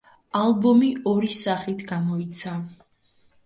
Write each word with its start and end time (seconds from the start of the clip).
ალბომი 0.37 0.89
ორი 1.11 1.31
სახით 1.41 1.87
გამოიცა. 1.95 2.59